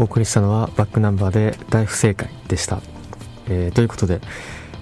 [0.00, 2.80] お送りしたのはバックナンバーで大不正解でした、
[3.50, 4.22] えー、ということで、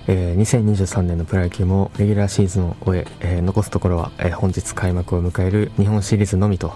[0.06, 6.73] えー、2023年のプロ野球もレギュラーシーズンを終ええー、残すところは、え、本日開幕を迎える日本シリーズのみと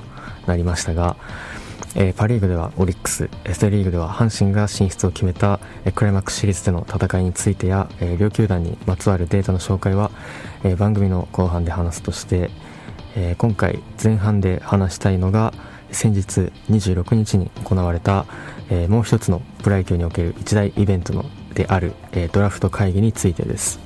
[0.49, 1.15] なりましたが、
[1.95, 10.11] え、パ・リーグではオリックス、エステリーグでは阪神が進出を決めた、え、クライマックスシリーズでの戦いについてや、え、両球団にまつわるデータの紹介は、
[10.65, 12.51] え、番組の後半で話すとして、
[13.15, 15.55] え、今回前半で話したいのが
[15.93, 18.27] 先日26日に行われた、
[18.71, 21.25] えー、もう一つのプロ野球における一大イベントの
[21.55, 23.79] である、えー、ドラフト会議についてです、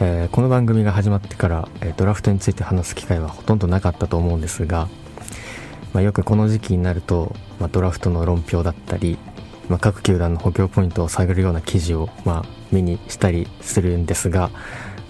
[0.00, 4.88] えー、この番組が始まってから、えドラフトについて話す機会はほとんどなかったと思うんですが
[5.96, 9.16] まあ、よくこの時期になると、まあ、ドラフトの論評だったり、
[9.70, 14.50] まあ、各球団の補強ポイントを探るような記事を、まあ、目にしたりするんですが、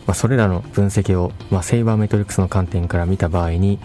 [0.06, 3.80] まあ、それらの分析を、まあ、セイバーメトリックスの観点から見た場合に、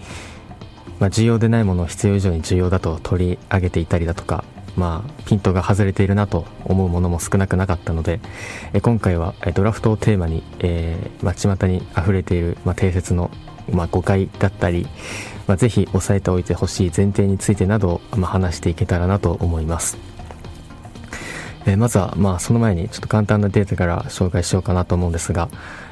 [1.02, 4.44] まあ、重要でないものを必要以上に重要だと取り上げていたりだとか、
[4.76, 8.20] まあ、ピントが外れているなと思うものも少なくなかったので、
[8.72, 13.32] え今回はドラフトをテーマに、えーまあ、巷に溢れている、まあ、定説の、
[13.68, 14.86] まあ、誤解だったり、
[15.48, 19.98] まあ、ぜひ押さえておいてほしい前提についてなどを、まあ、話していけたらなと思います。
[21.66, 25.48] えー、まずは、まあ、その前にちょっと簡単なデータから紹介しようかなと思うんですが、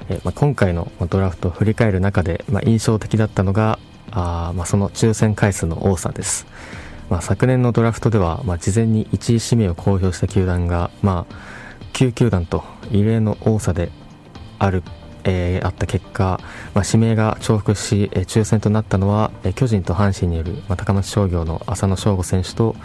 [0.08, 6.46] えー、まあ、今回のドラフトを振り返る中で、まあ、印象的だったのが、あまあ、その抽選回数の多さです。
[7.08, 11.34] まあ、昨年のドラフトでは、まあ、事前に1位指名を公表した球団が、まあ、
[11.94, 13.90] 9球団と異例の多さで
[14.58, 14.82] ある
[15.24, 16.40] えー、あった結果、
[16.74, 22.76] まあ、指名が重複し、えー、抽選となったのは、えー、巨人と阪神による、まあ、高松商業の浅野翔吾選手と、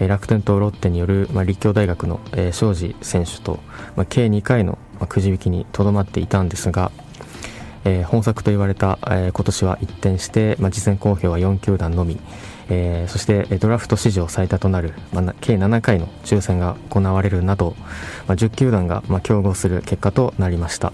[0.00, 3.60] えー、楽天とロッテによる、まあ、立教大学の、えー、庄司選手と、
[3.96, 6.92] まあ、計2回の、まあ、くじ引きにとどまっていたんですが、
[7.84, 12.18] えー、本作と言われた、えー、今年は一転して、まあ、事前公表は4球団のみ、
[12.68, 17.74] えー、そしてドラフト史上最多となる、まあ、計7回の抽選が行われるなど、
[18.26, 20.92] まあ、10球団が、まあ、競合する結果となりました。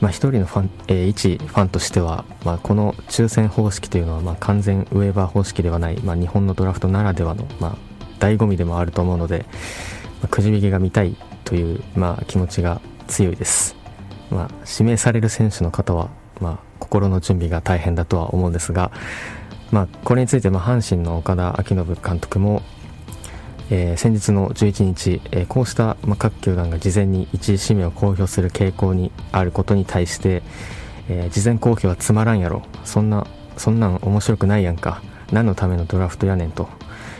[0.00, 7.76] まあ、一人のファン、えー、一ファンとしては、まあ、この抽選方式というのは、まあ、完全ウェーバー方式ではない、まあ、日本のドラフトならではの、まあ、
[8.18, 9.44] 醍醐味でもあると思うので、
[10.20, 13.76] まあ、くじ引きが見たいという、まあ、気持ちが強いです、
[14.30, 16.10] まあ、指名される選手の方は、
[16.40, 18.90] まあ、心の準備が大変だとは思うんですが、
[19.70, 22.62] まあ、これについて、まあ、阪神の岡田彰信監督も、
[23.70, 30.42] えー、先日の11日、えー、こうした、まあ、各球団が事前に1位指名を公表する傾向にあることに対して、
[31.08, 32.62] えー、事前公表はつまらんやろ。
[32.84, 33.26] そんな
[33.56, 35.02] そんなん面白くないやんか。
[35.32, 36.68] 何のためのドラフトやねんと、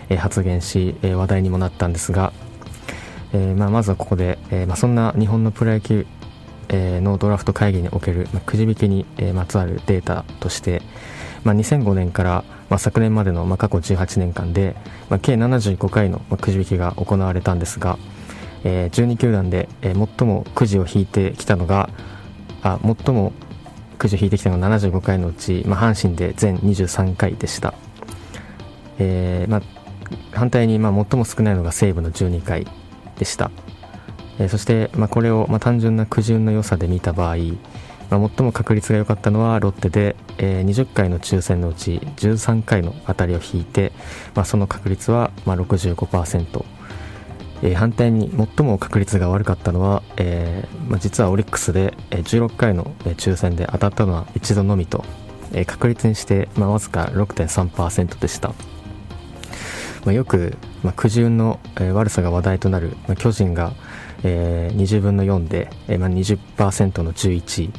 [0.08, 2.32] え発言し、え話題にもなったんですが、
[3.32, 6.06] えまあ、まずはここで、えまあ、そんな日本のプロ野球、
[6.70, 10.82] えのドラフト会議における、ま、くじ引きに、えまつわるデータとして、
[11.44, 14.76] まあ、2005年からま、昨年までの、ま、過去18年間で、
[15.10, 17.98] まあ、計75回の、ま、くじ引きが行われたんですが、
[18.64, 21.90] えー、12球団で、え、最もくじを引いてきたのが
[22.62, 23.32] あ最も
[23.98, 27.74] くじを引いてきたのが75回のうち、まあ、阪神で全23回でした、
[28.98, 29.62] えーまあ、
[30.32, 32.66] 反対に、まあ、最も少ないのが西武の12回
[33.18, 33.50] でした、
[34.40, 37.36] え、そして、まあ、これを、まあ、単純なくじ運の良さで見た場合
[38.10, 43.92] まあ、最も確率が良かったのはロッテで、えー、20回の抽選のうち13回の当たりを引いて、
[44.34, 46.64] まあ、その確率はまあ65%、
[47.62, 55.04] え、反対に最も確率が悪かったのは、えーまあ、実はオリックスで16回の抽選で当たったのは一度のみと、
[55.52, 58.48] え、確率にして、まあ、わずか6.3%でした。
[60.04, 63.72] まあ、よく、まあ、苦渋の、え、悪さが話題となる、まあ、巨人が、
[64.22, 67.70] えー、20分の4で、えーまあ、20%の11位、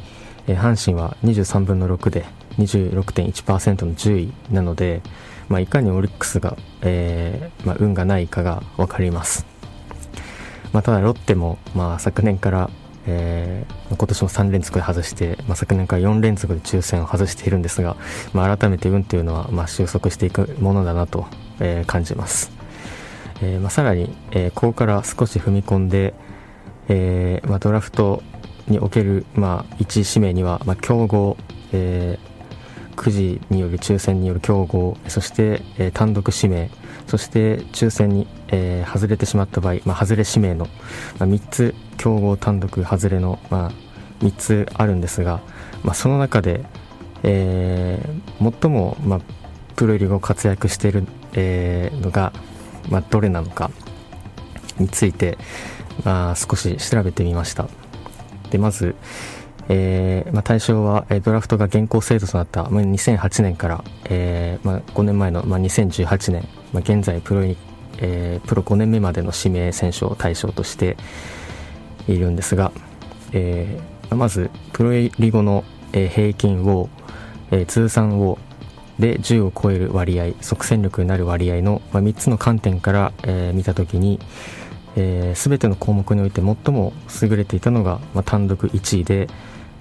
[0.48, 2.24] えー、阪神は23分の6で
[2.58, 5.02] 26.1%の10位なので、
[5.48, 9.46] まあ、いかにオリックスが、えーまあ、運がないかが分かります、
[10.72, 12.70] まあ、ただロッテも、まあ、昨年から、
[13.06, 17.96] えー、今年も3連続で外して、まあ、昨年から4連続で抽選を外しているんですが、
[18.32, 21.26] まあ、改めて運というのは、まあ、収束していくものだなと、
[21.60, 22.50] えー、感じます、
[23.40, 26.14] えーまあ、さらに、えー、ここから少し踏み込んで、
[26.94, 28.22] えーまあ、ドラフト
[28.68, 31.38] における、まあ、1位指名には、まあ、競合、
[31.72, 36.70] えー、くじによる抽選による競合そして、えー、単独指名
[37.06, 40.66] そして抽選に、えー、外れてしまった場合、まあ、外れ指名の、
[41.18, 43.70] まあ、3つ競合単独外れの、まあ、
[44.22, 45.40] 3つあるんですが、
[45.82, 46.62] まあ、その中で、
[47.22, 49.20] えー、最も、まあ、
[49.76, 52.34] プロ入り後活躍している、えー、のが、
[52.90, 53.70] まあ、どれなのか
[54.78, 55.38] について、
[56.04, 57.68] あ、少し調べてみました。
[58.50, 58.94] でまず、
[59.68, 67.56] えーまあ、対象は、えー、ドラフトが現行制度となった、まあ、2008年から、えーまあ、5年前の、まあ、2018年、まあ、現在プロ入り
[68.02, 70.96] えー、プロ5年目までの指名選手を対象として
[72.08, 72.72] いるんですが、
[73.32, 75.64] えー、まずプロリゴの、
[75.94, 76.88] え平均を、
[77.50, 78.38] え通算を
[78.98, 84.18] で10を超える割合即戦力になる割合の、まあ、3つの観点から、え見た時に、
[84.96, 86.92] えー、全ての項目において最も
[87.22, 89.28] 優れていたのが、まあ、単独1位で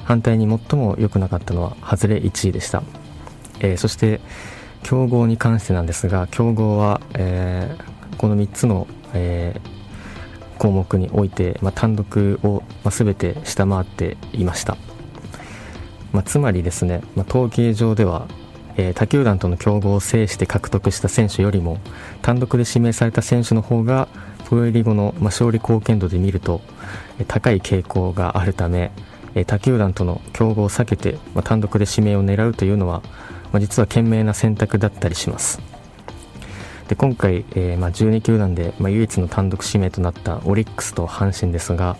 [0.04, 2.84] 反対に最も良くなかったのは外れ1位でした、
[3.60, 4.20] えー、そして
[4.84, 14.78] 競合に関してなんですが競合は、えー、この3つの、えー、項目において、まあ、単独を、まあ、全て下回っていました、
[16.12, 18.28] まあ、つまりですね、まあ、統計上では、
[18.78, 21.80] えー、他球団との競合を制して獲得した選手よりも
[22.22, 24.08] 単独で指名された選手の方が
[24.52, 26.60] プロ入り後の、ま、勝利貢献度で見ると、
[27.20, 28.92] え高い傾向があるため、
[29.34, 33.02] え他球団との競合を避けて、ま、単独で指名を狙うというのは、
[33.54, 35.62] ま、実は賢明な選択だったりします。
[36.90, 41.96] で今回、え、ま、12球団で、ま唯一の単独指名となったオリックスと阪神ですが、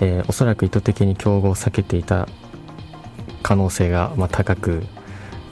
[0.00, 2.26] え、おそらく意図的に競合を避けていた
[3.44, 4.82] 可能性が、ま高く、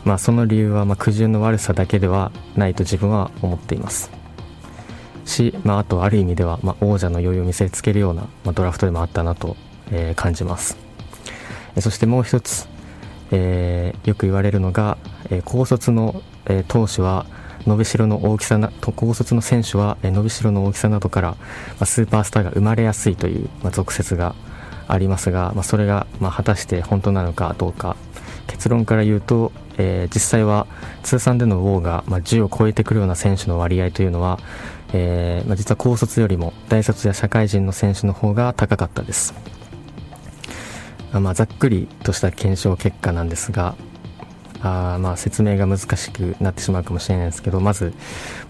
[0.04, 4.21] まあ、その理由は、ま苦渋の悪さだけではないと自分は思っています。
[5.24, 9.56] し、まあ、あとある意味では、まあ、王者の余裕を見せつけるような、まあ、ドラフトでもあったなと、
[9.90, 10.76] えー、感じます、
[11.76, 12.68] えそしてもう一つ、
[13.30, 14.98] えー、よく言われるのが、
[15.30, 17.26] えー、高卒の、えー、投手は
[17.66, 21.36] 伸びしろの大きさなと高卒の選手は、えー、伸びしろの大きさなどから、ま
[21.80, 24.34] あ、スーパースターが生まれやすいという、まあ、俗説が
[24.88, 27.96] ありますが、まあ、それが、まあ、果たして本当なのかどうか。
[28.48, 30.66] 結論から言うと、えー、実際は
[31.02, 34.38] 通算でのウォーが、まあ、10を超えてくるような選手の割合というのは、
[34.92, 39.34] えー、まあ、実は高卒よりも大卒や社会人の選手の方が高かったです。
[41.12, 43.74] まあ、ざっくりとした検証結果なんですが、
[44.62, 47.92] あまあ説明が難しくなってしまうかもしれないですけど、まず、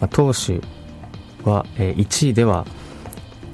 [0.01, 0.61] まあ、投手
[1.49, 2.67] は、え、1位では、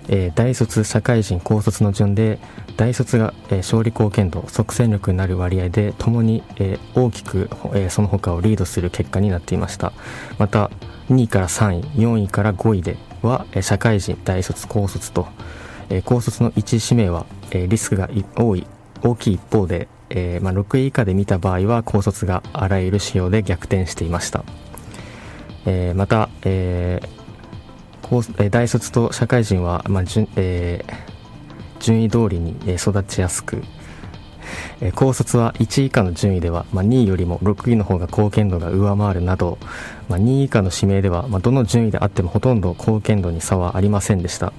[0.08, 2.38] えー、大卒、社会人、高卒の順で、
[2.76, 9.92] 大卒が、えー、勝利貢献度、即戦力になる割合で、ともに、えー、大きく、え、その他をリードする結果になっていました。
[10.38, 10.70] また、
[11.10, 15.26] 2位から3位、4位から5位では、え社会人、大卒、高卒と、
[15.90, 18.66] え高卒の1位指名は、えリスクが多い、
[19.02, 24.42] 大きい一方で、えまあ、6位以下で見た場合は高卒があらゆる指標で逆転していました。
[25.66, 27.17] えまた、えー、
[28.50, 33.62] 大卒と社会人は、まあ順えー、順位通りに育ちやすく、
[34.80, 39.58] えー、高卒は1位以下の順位では、まあ、2位よりも6位の方が貢献度が上回るなど、
[40.08, 44.52] まあ、2位以下の指名では、まあ、どの順位であってもほとんど貢献度に差はありませんでした。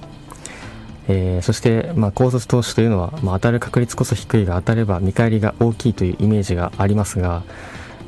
[1.08, 7.42] えー、そして、まあ、高卒投手というのは、まあ、当たる確率こそ低いが当たれば見返りが大きいというイメージがありますが、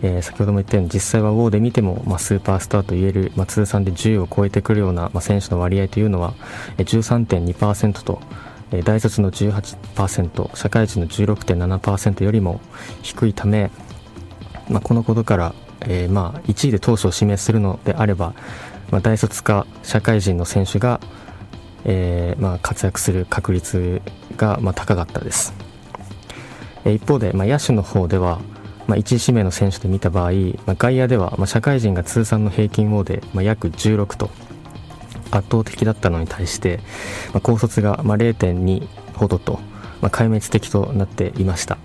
[0.03, 6.35] えー、先ほども言ったように実際はウォーで見ても、まあ、スーパースターといえる、まあ、通算で10を超えてくるような、まあ、選手の割合というのは
[6.79, 8.21] 13.2%と、
[8.85, 12.61] 大卒の18%社会人の16.7%よりも
[13.03, 13.71] 低いため、
[14.69, 18.35] まあ、このことから、えー、まあ1位で投手を指名するのであれば、
[18.91, 21.01] まあ、大卒か社会人の選手が、
[21.85, 24.01] えー、まあ活躍する確率
[24.37, 25.53] がまあ高かったです、
[26.85, 28.41] え一方で、まあ、野手の方では、
[28.87, 30.33] まあ、1指名の選手で見た場合、
[30.67, 34.31] まあ、外野では、まあ、社会人が通算の平均王で、まあ、約16と
[35.31, 36.79] 圧倒的だったのに対して、
[37.33, 39.61] まあ、高卒がまあ0.2ほどと、
[40.01, 41.79] まあ、壊滅的となっていました。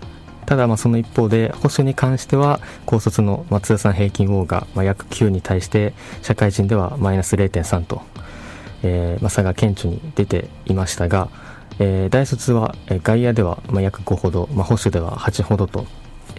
[0.45, 8.01] ただまあその一方で保守に関しては高卒のまあ通算平均王がまあ約9に対して社会人ではマイナス0.3と、
[8.81, 11.27] えー、まあ差が顕著に出ていましたが、
[11.79, 15.85] えー、大卒は外野ではまあ約5ほど、まあ、保守では8ほどと、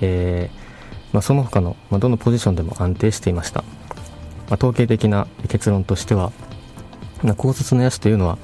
[0.00, 0.68] えー
[1.12, 6.32] まあ、その他の、まあ、どのポジションでも安定していました、まあ、統計的な結論としては
[7.36, 8.38] 高卒の野手というのは、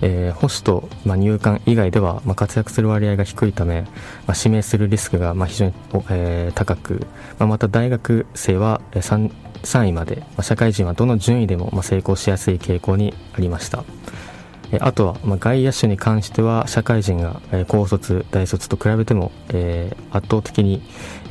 [0.00, 3.88] えー、保守と、まあ、入管以外では、まあ、活躍する割合が低いため、ま
[4.28, 5.72] あ、指名するリスクが、まあ、非常に、
[6.10, 7.06] えー、高く、
[7.38, 9.30] まあ、また大学生は 3,
[9.62, 13.84] 3位まで、まあ、社会人はどの順位でも、まあ、成功しやすい傾向にありました。
[14.80, 20.82] あとは、まあ、外野手に関しては社会人が、えー、高卒、大卒と比べても、えー、圧倒的に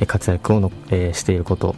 [0.06, 1.74] 活躍をの、えー、していること、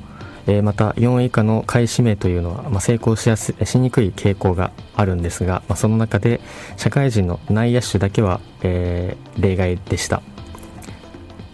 [0.46, 6.40] えー、また4位以下の下位指名というのは、まあ、成功しやすしにくい傾向があるんですが、まあ、その中で
[6.76, 10.22] 社会人の内野手だけは、えー、例外でした、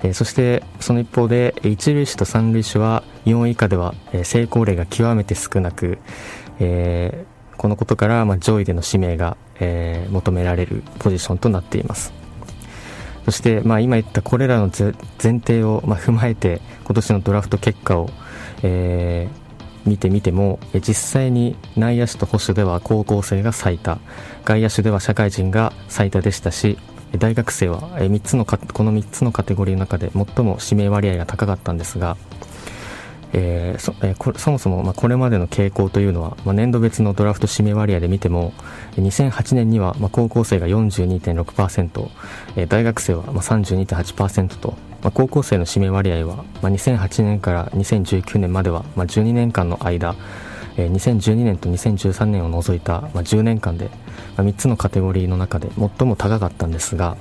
[0.02, 5.98] えー、そしてその一方で一塁手と三塁手は4位以下では、成功例が極めて少なく、
[6.58, 7.26] え、
[7.60, 12.10] このことから、ま、上位での指名が、えー、求められるポジションとなっています。
[13.26, 14.94] そして、まあ、今言ったこれらの前
[15.40, 18.08] 提を、ま、踏まえて今年のドラフト結果を
[18.62, 19.40] えー
[19.86, 23.98] 見てみても実際に内野手と保守では高校生が最多
[24.44, 26.76] 外野手では社会人が最多でしたし
[27.18, 32.16] 大学生は3つのこの3つのカテゴリーの中で最も指名割合が高かったんですが、
[33.32, 38.52] えーそえー、そもそもまあこれまでの傾向というのは、まあ、年度別のドラフト指名割合で見ても
[38.96, 42.08] 2008年にはまあ高校生が42.6%、
[42.56, 44.70] えー、大学生はまあ32.8%と、
[45.02, 50.14] まあ、高校生の指名割合は、まあ、2008年から2019年までは、まあ、12年間の間
[50.76, 53.90] え2012年と2013年を除いた、まあ、10年間で、
[54.36, 57.16] まあ、3つのカテゴリーの中で最も高かったんですが、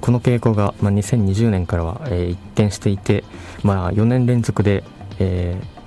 [0.00, 3.24] この傾向が、まあ、2020年からは、えー、一転していて、
[3.62, 4.84] まあ、4年連続で、
[5.18, 5.78] えー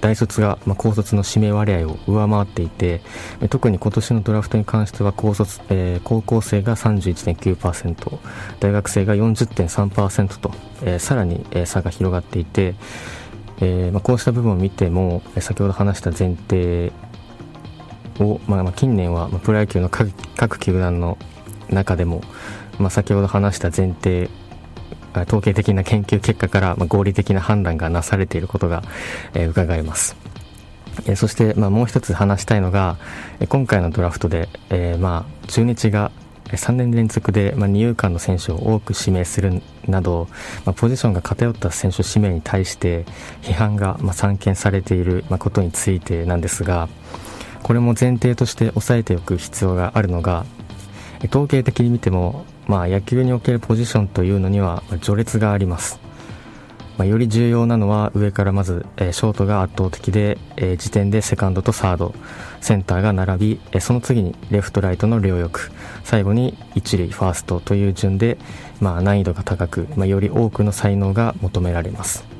[0.00, 3.00] 大卒が、まあ、高卒の指名割合を上回っていて
[3.48, 8.18] 特に今年のドラフトに関しては高卒、えー、高校生が31.9%
[8.60, 12.74] 大学生が40.3%と、えー、さらに、え、差が広がっていて、
[13.60, 16.92] えーまあ、こうした部分を見ても先ほど話した前提
[18.18, 21.18] を、まあ、近年はプロ野球の各各球団の
[21.68, 22.22] 中でも、
[22.78, 24.30] まあ、先ほど話した前提
[25.14, 28.82] 統計的な研究結果から、ま、合理的な判断がなされていることが、
[29.34, 30.16] えー、伺えます。
[31.06, 32.96] え、そして、ま、もう一つ話したいのが、
[33.48, 36.10] 今回のドラフトで、えま、中日が
[36.56, 40.28] 3年連続で、ま、二遊間の選手を多く指名するなど、
[40.64, 43.04] ま、ポジションが偏った選手指名に対して
[43.42, 46.88] 批判が、ま、散見されている、ことについてなんですが
[47.62, 50.44] これも前提として押さえておく必要があるのが
[51.28, 55.98] 統計的に見ても、まあ、野球におけるポジションというのには序列があります。
[56.98, 62.14] まあ、より重要なのは上からまず、えー、ショートが圧倒的で、えー、時点でセカンドとサード
[62.60, 65.72] センターが並び、えー、その次にレフトライトの両翼
[66.04, 68.38] 最後に一塁ファーストという順で、
[68.80, 72.39] まあ、難易度が高く、まあ、より多くの才能が求められます。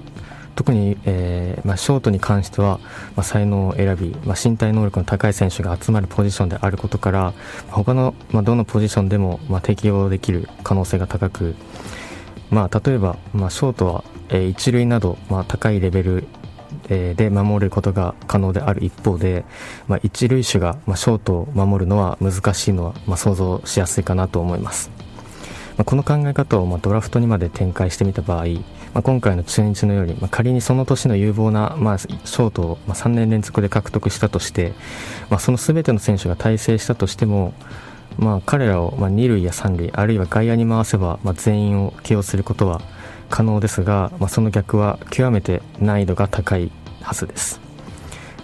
[0.54, 2.78] 特に、えーまあ、ショートに関しては、
[3.16, 7.32] まあ、才能を選び、まあ、身体能力の高い選手が集まるポジションであることから
[7.70, 11.54] 他の、まあ、どのポジションでも、まあ、適用できる可能性が高く、
[12.50, 16.24] まあ、例えば、まあ、ショートはえ一塁など、まあ、高いレベル
[16.88, 19.44] で守ることが可能である一方で、
[19.88, 24.90] まあ、一塁手が、ショートを守るのは難しいのは、まあ、想像しやすいかなと思います、
[25.76, 28.44] まあ、この考え方を、まあ、ドラフトにまで展開してみた場合、
[28.94, 34.72] まあ、今回の中日のように、まあ、仮にその年の有望な、まあ、ショートを、まあ、3年連続で獲得したとして、
[35.28, 37.54] まあ、その全ての選手が大成したとしても、
[38.18, 42.82] まあ、彼らを、まあ、2塁や3塁あるいは外野に回せば、まあ、全員を起用することは
[43.28, 47.60] 可能ですが、まあ、その逆は極めて難易度が高いはずです、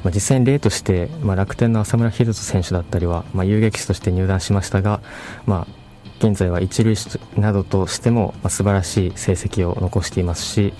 [0.04, 5.00] まあ、実際に例として、まあ、楽天の浅村秀人選手だったりは、まあ、遊撃手として入団しましたが、
[5.44, 5.85] まあ、
[6.18, 10.72] 現在は一塁手などとしても、まあ、素晴らしい成績を残していますし、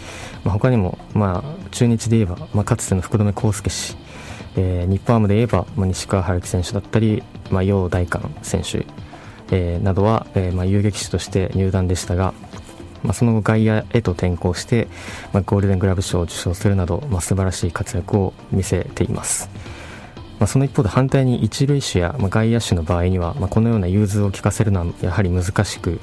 [0.45, 3.97] まあ、他にも、まあ、中日で言えば、まあ、かつての福留孝介氏、
[4.57, 8.87] えー、日本ハムで言えば、まあ、西川春樹選手だったり、まあ、楊大観選手、
[9.51, 12.33] えー、などは、えーまあ、遊撃手として入団でしたが、
[13.03, 14.89] まあ、その後外野へと転向して、
[15.33, 19.51] まあ、ゴールデングラブ賞を受賞するなど、まあ、素晴らしい活躍を見せています。
[20.39, 25.99] まあ、その一方で反対に一塁手や、まあ、外野手の場合には、まあ、このような融通を利かせるのはやはり難しく、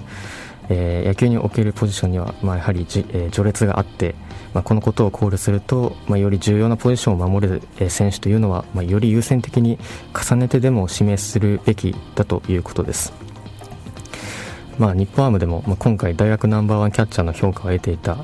[0.70, 4.16] えー、野球におけるポジションには、まあ、やはりじ、えー、序列があって、
[4.54, 9.78] まあ、このことを考慮すると、まあ、より重要なポジションを守れる、えー、選手というのは、まあ、より優先的に
[10.14, 13.14] 重ねてでも指名するべきだということです。
[14.80, 18.18] まあ、日本ハムでも、まあ、今回大学ナンバーワンキャッチャーの評価を得ていた、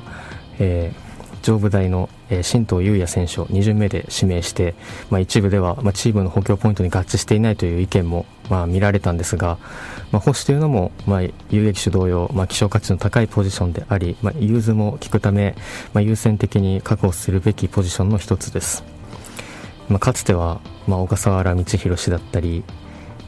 [0.58, 4.74] えー、上武大の、えー、新藤優也選手を2巡目で指名して、
[5.10, 9.58] まあ、一部では、まあ、チームの補強ポイントに合致していないという意見も、まあ、見られたんですが、
[10.12, 15.54] まあ、保守というのも、まあ、遊撃手同様、まあ、希少価値の高いポジションであり、まあ、融通も効くため、
[15.92, 18.84] まあ、優先的に確保するべきポジションの一つです。
[19.88, 22.62] まあ、かつては、まあ、小笠原道弘氏だったり、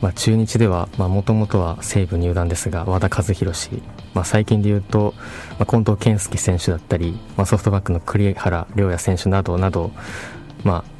[0.03, 3.81] まあ、中日ではもともとは西武入団ですが和田和弘氏、
[4.15, 5.15] まあ、最近で言うと、
[5.59, 9.93] まあ、近藤健介選手だったり、まあ、ソフトバンクの栗原亮也選手などなど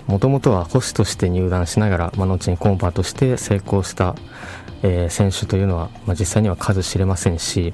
[0.07, 4.15] もともとは捕手として入団しながら、まあ、後にコンパとして成功した、
[4.83, 7.73] えー、選手というのは、まあ、実際には数知れませんし、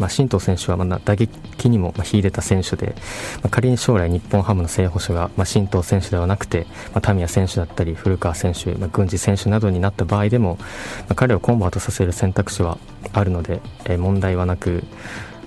[0.00, 2.94] まあ、新藤選手はまだ打撃にも秀でた選手で、
[3.42, 10.66] まあ、仮に将来日本ハムの正捕手が、まあ、新藤選手ではなくて、まあ、タミヤ選手だったり古川選手、まあ、郡司選手などになった場合でも、ま
[11.10, 12.78] あ、彼をコンバートさせる選択肢は
[13.12, 14.82] あるので、えー、問題はなく、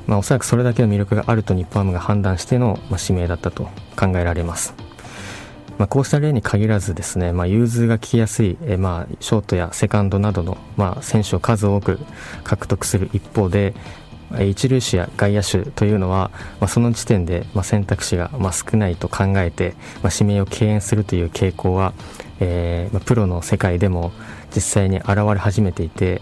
[0.06, 3.64] まあ、おそらくそれだけの魅力があると日本ハムが判断しての、まあ、指名だったと
[3.98, 4.76] 考えられます。
[5.78, 12.00] まあ、こうした例に限らずですね、まあ、融通が利きやすい、えー、まあショートやセカンドなどの、まあ、選手を数多く
[12.44, 13.74] 獲得する一方で、
[14.42, 21.94] 一塁手や外野手というのは、まあ、その時点で、ま、選択肢が、ま、少ないと考えて、まあ、指名を敬遠するという傾向は、
[22.40, 24.12] えーま、プロの世界でも
[24.56, 26.22] 実際に現れ始めていて、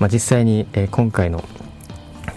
[0.00, 1.44] まあ、実際に、え、今回の、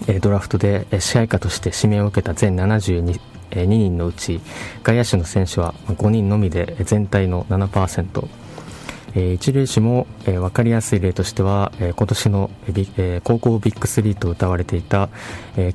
[0.08, 3.20] え、ドラフトで、えー、支配下として指名を受けた全72
[3.52, 4.42] 2人のうち
[4.84, 8.45] 外野手の選手は5人のみで全体の7%。
[9.16, 12.50] え、一塁手も、分かりやすい例としては、今年の、
[13.24, 15.10] 高校ビッグ3と歌われていた、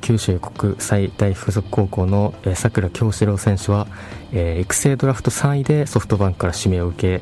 [0.03, 3.87] 九州国際大附属高校のさくら京志郎選手は、
[4.33, 7.21] 育成ドラフト3位でソフトバンクから指名を受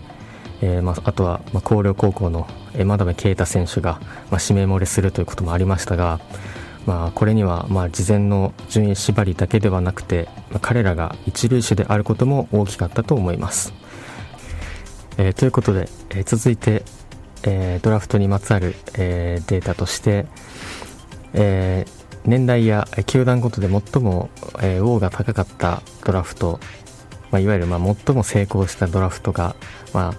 [0.61, 0.67] け、
[1.05, 4.01] あ、とは、広陵高校の、真鍋啓太選手が、
[4.33, 6.19] 指名漏れするということもありましたが、
[6.85, 10.29] まあ、これには、まあ、事前の順位縛りだけではなくて、
[10.63, 13.73] 彼らが一塁手であることも大きかったと思います。
[15.19, 16.85] えー、ということで、えー、続いて、
[17.43, 20.27] えー、ドラフトにまつわる、えデータとして、
[21.35, 21.85] え
[22.25, 24.31] 年代や球団ごとで最も、
[24.63, 26.61] え王が高かったドラフト、
[27.33, 29.57] まあ、いわゆる、まあ、最も成功したドラフトが、
[29.93, 30.15] まあ、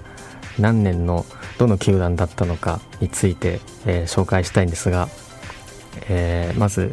[0.60, 1.26] 何年の
[1.58, 5.08] どの球団だったのかについて、え紹介したいんですが、
[6.10, 6.92] えまず、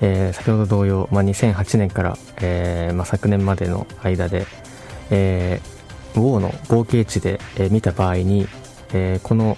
[0.00, 4.46] え先ほど同様、まあ、2008年から、えまあ、昨年までの間で、
[5.10, 5.75] えー
[6.16, 8.48] ウォーの合計値で、え、見た場合に、
[8.92, 9.56] え、この、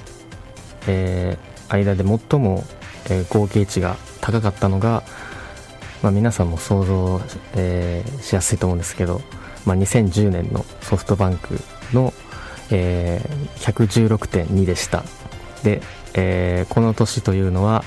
[0.87, 1.39] え、
[1.69, 2.65] 間で最も、
[3.11, 5.03] え合計値が高かったのが、
[6.03, 7.21] まあ、皆さんも想像、
[7.55, 9.21] えしやすいと思うんですけど、
[9.65, 11.59] まあ、2010年のソフトバンク
[11.93, 12.13] の、
[12.71, 13.21] え
[13.57, 15.05] 116.2でした。
[15.63, 15.81] で、
[16.15, 17.85] えこの年というのは、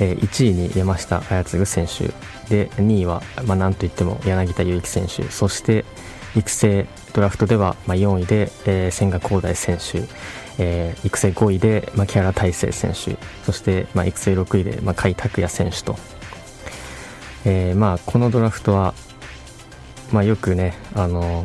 [0.00, 2.12] え1位に山下綾嗣選手。
[2.48, 5.24] で2位は、まあ、なんといっても柳田悠岐選手。
[5.30, 5.84] そして
[6.36, 10.02] 育成ドラフトでは、まあ、4位で、えー、千賀滉大選手、
[10.58, 15.96] えー、育成5位で、木原大成選手そして、まあ、育成6位で、まあ、甲斐拓也選手と、
[17.44, 18.94] えーまあ、このドラフトは、
[20.12, 21.44] まあ、よくね、あの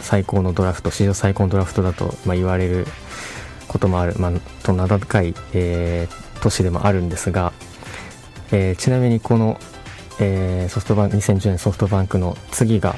[0.00, 2.86] 最高のドラフト史上最高のドラフトだと、まあ、言われる
[3.68, 4.32] こともある、まあ、
[4.64, 7.52] と名高い、えー、年でもあるんですが、
[8.50, 9.58] えー、ちなみにこの、
[10.20, 12.96] えー、ソフトバンク2010年ソフトバンクの次が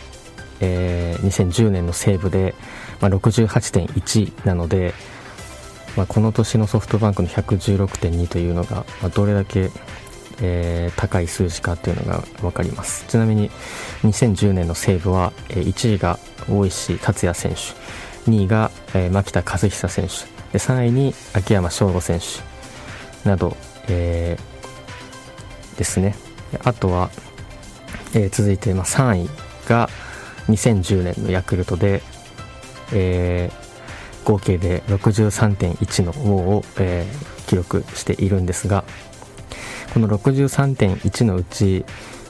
[0.61, 2.55] えー、2010年の西武で、
[3.01, 4.95] まあ、68.1なので、
[5.97, 9.71] まあ、この年のソフトバンクの116.2というのが、まあ、どれだけ、
[10.41, 13.05] えー、高い数字かというのが分かります。
[13.07, 13.51] ちなみに
[14.03, 23.57] 2010年の西武は、えー、1位が大石達也選手2位が、えー、牧田和久選手で3位に秋山翔吾選手など、
[23.89, 26.17] えー、ですね。
[26.63, 27.11] あとは、
[28.15, 29.31] えー、続いて、まあ、3位
[29.69, 29.89] が、
[30.49, 32.03] 2010年のヤクルトで、
[32.93, 38.85] えー、合計で63.1のウォーを、えー、記録しているんですが
[39.93, 41.85] この63.1のうち、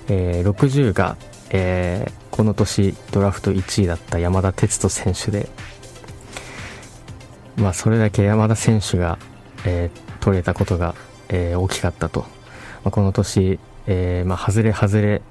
[0.08, 1.16] えー、60が、
[1.50, 5.48] えー、この年ドラフト1位だった山田哲人選手で、
[7.56, 9.18] まあ、それだけ山田選手が、
[9.64, 10.94] えー、取れたことが、
[11.28, 12.26] えー、大きかったと、ま
[12.86, 15.22] あ、この年、えーまあ、外れ外れ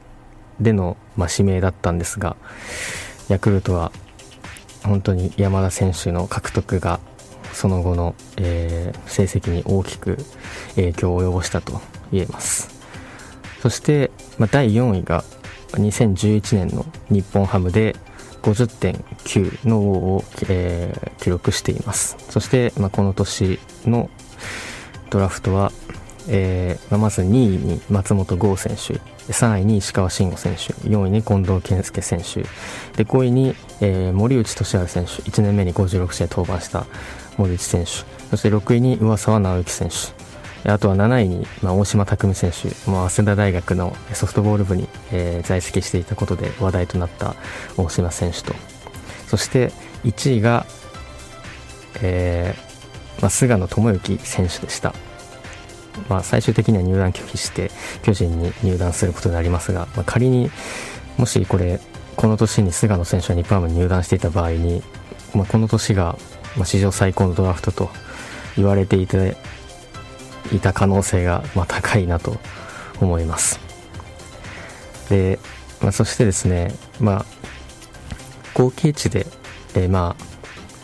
[0.59, 2.35] での、まあ、指名だったんですが
[3.29, 3.91] ヤクルトは
[4.83, 6.99] 本当に山田選手の獲得が
[7.53, 10.17] その後の、えー、成績に大きく
[10.75, 12.69] 影響を及ぼしたと言えます。
[13.61, 15.23] そして、まあ、第4位が
[15.71, 17.95] 2011年の日本ハムで
[18.41, 22.17] 50.9の王を、えー、記録しています。
[22.29, 24.09] そして、まあ、この年の
[25.09, 25.71] ドラフトは、
[26.27, 32.41] えーまあ、まず2位に松本剛選手3位に石川慎吾選手4位に近藤健介選手
[32.97, 36.85] で5位に、えー、森内俊治選手1年目に56試合登板した
[37.37, 37.91] 森内選手
[38.29, 40.23] そして6位に上沢直之選手
[40.69, 47.35] あとは7位に、まあ、大島匠選手、まあ、早稲田大学のソフトボール部に、えー、在籍していたことで話題となった
[47.75, 48.53] 大島選手と。
[49.27, 49.71] そして
[50.05, 50.65] 1位が、
[52.01, 54.93] えーまあ、菅野智之選手でした。
[56.09, 57.71] まあ、最終的には入団拒否して
[58.03, 60.49] 巨人に入団することになりますが、まあ、仮に
[61.17, 61.79] もしこれ
[62.15, 64.83] この年に菅野選手が日本ハムに入団していた場合に、
[65.33, 66.17] まあ、この年が
[66.63, 67.89] 史上最高のドラフトと
[68.55, 69.37] 言われていて
[70.51, 72.37] いた可能性がま高いなと
[73.01, 73.59] 思います。
[75.09, 75.39] で、
[75.81, 77.25] まあ、そしてですね、まあ、
[78.53, 79.25] 合計値で、
[79.75, 80.23] えー、まあ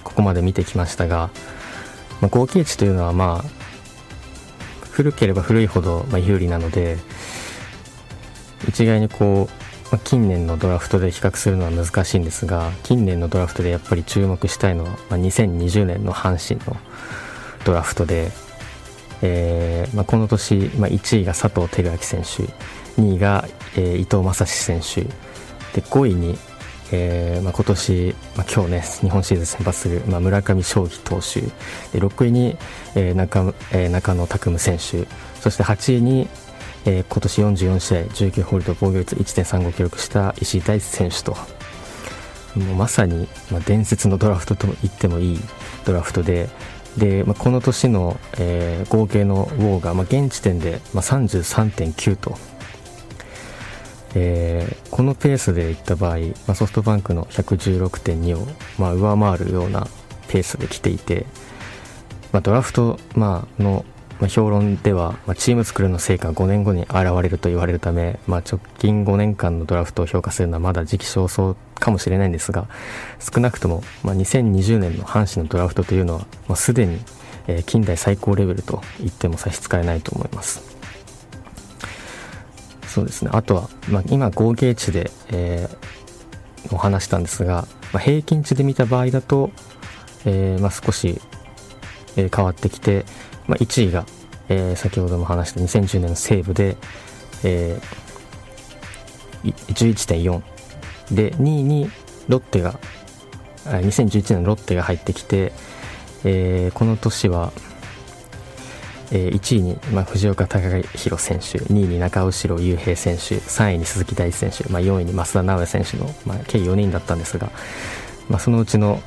[0.03, 1.29] ここまで見てきましたが、
[2.21, 3.58] まあ、合計値というのはまあ
[4.91, 6.97] 古ければ古いほど、ま有利なので
[8.67, 16.79] 一概にこう、ま近年のドラフトで比較するのは難しいんですが近年のドラフトでやっぱり注目したいのは、ま2020年の阪神の
[17.65, 18.31] ドラフトで、
[19.21, 22.51] えーまあ、この年、まあ、1位が佐藤輝明選手
[23.01, 25.03] 2位が、えー、伊藤将司選手
[25.73, 26.37] で5位に、
[26.91, 31.41] えーまあ、今年、まあ、今日ね日本シリーズ先発する、まあ、村上将棋投手
[31.97, 32.57] で6位に、
[32.95, 35.07] えー中えー、中野拓夢選手
[35.39, 36.27] そして8位に、
[36.85, 41.35] えー、今年44試合19ホールド防御率1.35を記録した石井大地選手と。
[42.55, 45.39] もうまさに、まあ、伝説のドラフトと言ってもいい
[45.85, 46.49] ドラフトで
[46.97, 52.37] で、まあ、この年の、えー、合計のウォーが、まあ、現時点で、まあ、33.9と、
[54.15, 59.87] えー、このペースでいった場合、まあ、ソフトバンクの116.2を、まあ、上回るような
[60.27, 61.25] ペースで来ていて、
[62.31, 63.85] まあ、ドラフト、まあの
[64.19, 72.67] まあ、評論では、まあ、チーム作るの成果が5年後に現れると言われるため、まあ、直近5年間のドラフトを評価するのはまだ時期尚早かもしれないんですが
[73.19, 76.99] 少なくとも、まあ、2020年の阪神のドラフトというのは、まあ、すでに、
[77.47, 80.78] えー、近代最高レベルと言っても差し支えないと思います。
[82.89, 83.31] そうですね。
[83.33, 89.51] あとは、まあ、今合計値で、えー、お話したんですが、まあ、平均値で見た場合だと、
[90.25, 91.21] えーまあ、少し、
[92.17, 93.05] えー、変わってきて
[93.49, 94.05] まあ、1位が、
[94.47, 96.77] えー、先ほども話した2010年の西武で、
[97.43, 100.41] えー、11.4
[101.15, 101.89] で2位に
[102.27, 102.79] ロッテが
[103.65, 105.51] 2011年のロッテが入ってきて、
[106.23, 107.51] えー、この年は、
[109.11, 117.49] えー、1位に、まあ、藤岡隆弘選手2位に中後雄平選手3位に鈴木大地選手、まあ、4位に増田直也選手の、まあ、計4人だったんですが、
[118.29, 119.01] まあ、そのうちの、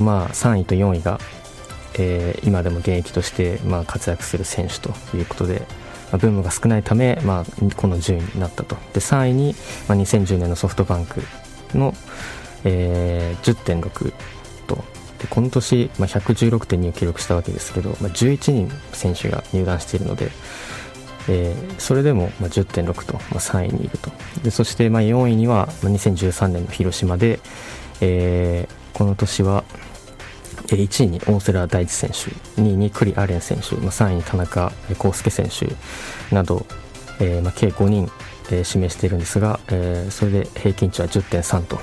[0.00, 1.20] まあ、3位と4位が
[1.98, 7.44] えー、今でも現役として、まあ、活躍する選手ということで、まあ、ブームが少ないため、まあ、
[7.76, 8.76] この順位になったと。
[8.92, 9.54] で3位に、
[9.88, 11.22] まあ、2010年のソフトバンク
[11.74, 11.94] の、
[12.64, 14.12] えー、10.6
[15.18, 20.30] でこの年、まあ、116.2を記録したわけですけど、まあ、11人選手が入団しているので、
[21.28, 24.10] えー、それでも、まあ、10.6と、まあ、3位にいると。
[24.42, 27.40] でそして、まあ、4位には、2013年の広島で、
[28.00, 29.64] えー、この年は
[30.68, 32.16] 1位に大瀬良大地選手
[32.60, 35.74] 2位に栗アレン選手、まあ、3位に田中康介選手
[36.34, 36.66] など、
[37.20, 38.10] えーまあ、計5人、
[38.50, 41.78] えー、指名しているんですが、えー、それで平均値は10.3と、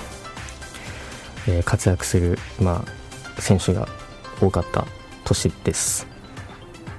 [1.47, 3.02] えー、活躍する、まあ、
[3.39, 3.87] 選手が
[4.41, 4.85] 多かった
[5.25, 6.07] 年です、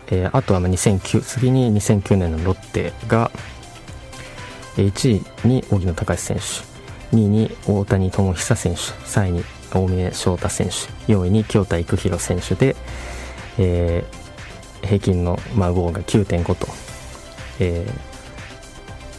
[0.09, 3.31] えー、あとは2009次に2009年のロッテが
[4.77, 6.43] 1位に荻野隆選手
[7.17, 10.73] 2位に大谷智久選手3位に大峰翔太選手
[11.13, 12.77] 4位に京田育弘選手で、
[13.59, 16.67] えー、平均の、まあ、5が9.5と、
[17.61, 17.87] え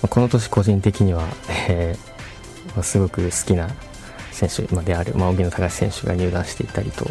[0.01, 1.23] ー、この年個人的には、
[1.69, 3.69] えー、すごく好きな
[4.35, 7.09] 選手である、まあ、荻野隆選手が入団していたりと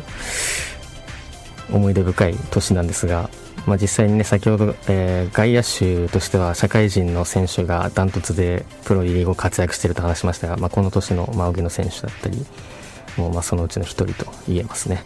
[1.72, 3.30] 思い出深い年なんですが、
[3.66, 12.44] まあ、実際にね先ほど、えー、外野手としては社会人の選手がダントツでプロ入り後活躍していると話しましたが、まあ、この年の、まあ、荻野選手だったり
[13.16, 15.02] もうまあそのうちの一人と言えますね。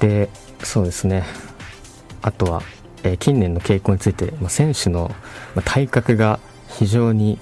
[0.00, 0.28] で
[0.62, 1.24] そうですね。
[2.22, 2.62] あとは、
[3.02, 5.14] えー、近年の傾向について、まあ、選手の、
[5.54, 7.38] まあ、体格が非常に、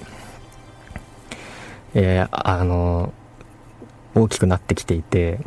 [1.95, 3.13] えー、あの
[4.15, 5.41] 大きくなってきていて、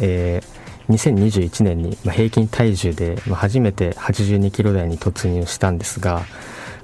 [0.00, 6.22] えー、2021年に、平均体重で、初めて82キロ台に突入したんですが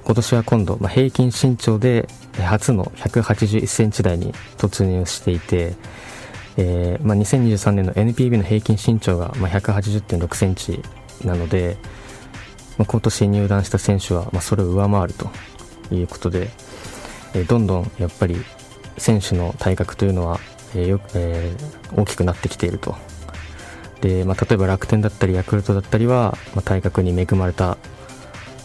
[0.03, 2.07] 今年は今度、平均身長で
[2.39, 5.75] 初の181センチ台に突入していて、
[6.57, 10.81] えーまあ、2023年の NPB の平均身長が、180.6センチ
[11.23, 11.77] なので、
[12.77, 15.29] まあ、今年入団した選手は、まあ、それを上回ると
[15.93, 16.49] いうことで、
[17.33, 18.35] えー、どんどんやっぱり
[18.97, 20.39] 選手の体格というのは、
[20.75, 22.95] えーよえー、大きくなってきていると
[24.01, 27.77] で、まあ、例えば楽天だったりヤクルトだったりは、まあ、体格に恵まれた、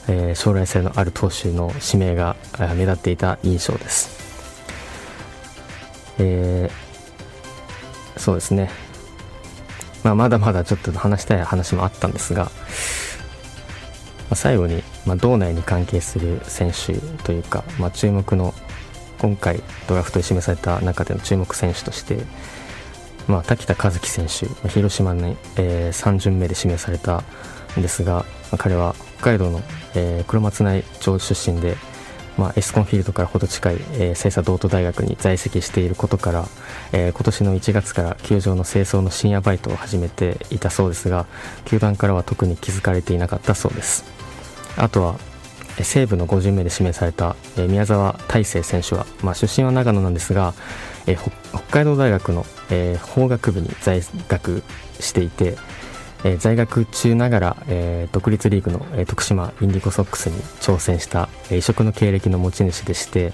[0.08, 2.36] えー、将来性のある投手の指名が
[2.74, 4.16] 目立っていた印象です。
[6.18, 6.86] えー
[8.16, 8.70] そうですね、
[10.02, 12.50] まあ、まだまだちょっと話したい話もあったんですが、ま
[14.30, 18.54] あ、最後に、まあ、道内に関係する選手というか、まあ、注目の
[19.18, 22.18] 今回ドラフトで示された中での注目選手として、
[23.28, 27.22] まあ、滝田和樹選手広島に、えー、3巡目で指名された
[27.78, 29.62] んですが、ま、彼は北海道の、
[29.94, 31.76] えー、黒松内町出身で、
[32.38, 36.44] まあ、エスコンフィールドからほど近い、えー、清佐道都大学に在籍していることから、
[36.92, 41.26] えー、今年の1月から球場の清掃の深夜バイトを始めていたそうですが
[41.64, 44.04] 球団からは特に気づかれていなかったそうです。
[44.76, 45.18] あとは
[45.82, 50.54] 西武の5巡目で指名された、宮沢大成選手は、まあ、出身は長野なんですが、
[51.52, 52.46] 北海道大学の、
[53.02, 54.62] 法学部に在学
[55.00, 55.56] していて、
[56.38, 57.56] 在学中ながら、
[58.12, 63.32] 独立リーグの、徳島インディゴソックスに挑戦した、異色の経歴の持ち主でして、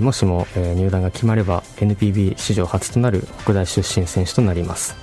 [0.00, 4.96] もしも、入団が決まれば NPB 史上初となる北大出身選手となります。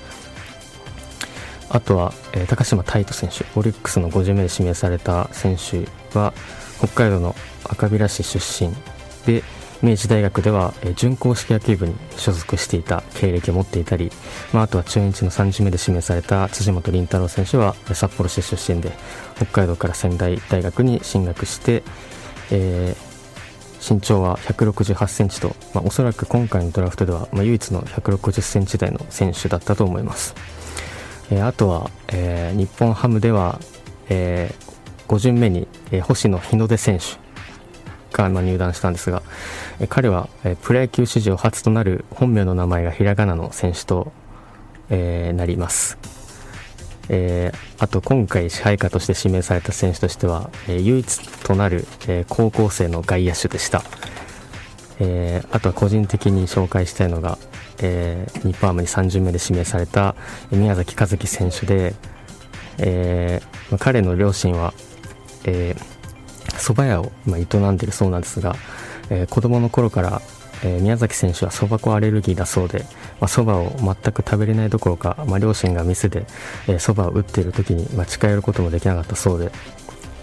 [1.73, 6.33] あとは、えー、高島泰斗選手オリックスの50名で指名された選手は
[6.77, 8.71] 北海道の赤平市出身
[9.25, 9.43] で
[9.81, 14.11] 明治大学では、えー、準硬式野球部に所属していた経歴を持っていたり、
[14.53, 18.91] まあ、あとは中日の30名で指名された辻本凛太郎選手は札幌市出身で
[19.35, 21.83] 北海道から仙台大学に進学して、
[22.51, 30.35] えー、身長は168センチと、まあ、おそらく今回のドラフトでは、まあ、唯一の160センチ台の選手だったと思います。
[31.31, 33.59] えー、あとは、えー、日本ハムでは、
[34.09, 37.17] えー、5巡目に、えー、星野日の出選手
[38.15, 39.23] が、まあ、入団したんですが、
[39.79, 44.11] えー、彼は、えー、プロ野球史上初となる本名の名前がひらがなの選手と、
[44.89, 45.97] えー、なります。
[47.09, 53.83] えー、あと今回支配下として指名された選手としては、えー、唯一となる、えー、高校生の外野手でした、
[54.99, 57.37] えー、あとは個人的に紹介したいのが、
[57.81, 60.15] えー、日本ハムに3巡目で指名された
[60.51, 61.95] 宮崎和樹選手で、
[62.77, 64.73] えー、彼の両親は、
[65.45, 68.55] えー、蕎麦屋を、まあ、営んでいるそうなんですが、
[69.09, 70.21] えー、子供の頃から
[70.63, 72.85] えー、宮崎選手はそば粉アレルギーだそうで
[73.27, 76.25] そば、まあ、を全く食べれないどころか、まあ、両親が店で
[76.79, 79.51] そば、えー、を打っている時に、まあ、近寄ることもできなかったそうで、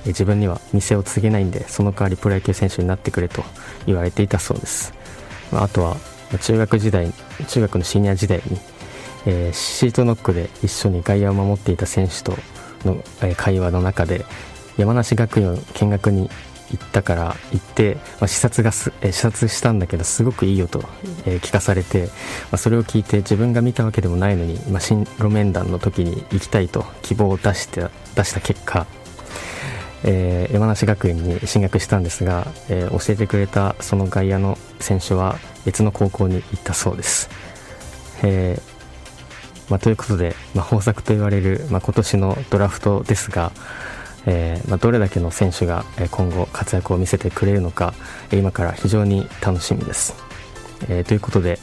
[0.06, 3.44] 自分には店を継げないんでその代わりプロ野球選手になってくれと
[3.86, 4.94] 言われていたそうです、
[5.52, 5.96] あ、とは
[6.42, 7.12] 中学時代
[7.48, 8.58] 中学のシニア時代に、
[9.26, 12.36] えー、シートノックで一緒に外野を守っていた選手と
[12.84, 13.02] の、
[13.36, 14.24] 会話の中で
[14.76, 16.30] 山梨学院を見学に
[16.70, 20.80] 行ったから行って、まあ、視察がす、視察したんだけどすごくいいよと、
[21.24, 22.10] 聞かされて、ま
[22.52, 28.86] あ、それを聞いて自分が見たわけでもないのに、まあ、新路面団の時に行きたいと希望を出して出した結果、
[30.04, 37.28] えー、山梨学院に進学したんですが、えー、教えてくれたその外野の選手は別の高校に行ったそうです。
[38.22, 38.80] えー
[39.70, 43.52] まあ、ということで、まあ、豊作と言われる、まあ、今年のドラフトですが、
[44.26, 47.94] え、ま、どれだけの選手が今後活躍を見せてくれるのか
[48.32, 50.14] 今から非常に楽しみです、
[50.88, 51.60] え、ということで、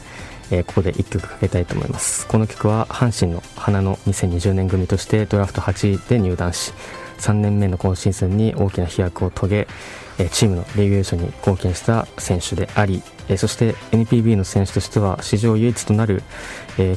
[0.50, 6.72] え、ここで1曲かけたいと思いますこの曲は阪神の花の2020年組としてドラフト8位で入団し
[7.18, 9.68] 3年目の今シーズンに大きな飛躍を遂げ
[10.32, 13.02] チームのレギュレーションに貢献した選手であり
[13.36, 16.22] そして NPB の選手としては史上唯一となる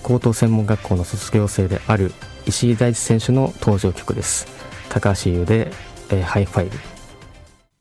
[0.01, 2.13] 高等専門学校の卒業生である
[2.45, 4.47] 石井大智選手の登場曲です。
[4.89, 5.71] 高橋優で、
[6.09, 6.90] え、ハイファイブ